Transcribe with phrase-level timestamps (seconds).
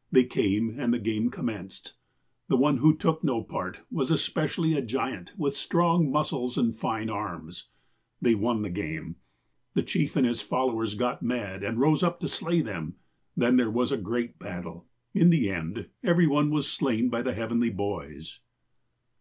[0.10, 1.92] ''They came, and the game commenced.
[2.48, 7.08] The one who took no part was especially a giant, with strong muscles and fine
[7.08, 7.68] arms.
[8.20, 9.14] They won the game.
[9.74, 12.96] The chief and his followers got mad, and rose up to slay them.
[13.36, 14.88] Then there was a great battle.
[15.14, 18.40] In the end, every one was slain by the heavenly boys.